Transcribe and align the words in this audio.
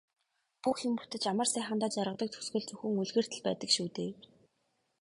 Бүх 0.63 0.77
юм 0.87 0.93
бүтэж 0.99 1.23
амар 1.31 1.49
сайхандаа 1.51 1.89
жаргадаг 1.95 2.29
төгсгөл 2.31 2.65
зөвхөн 2.67 2.99
үлгэрт 3.03 3.31
л 3.37 3.43
байдаг 3.47 3.69
шүү 3.75 3.87
дээ. 3.95 4.11